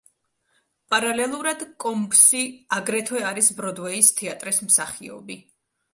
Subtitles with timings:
[0.93, 2.41] პარალელურად, კომბსი
[2.77, 5.39] აგრეთვე არის ბროდვეის თეატრის მსახიობი.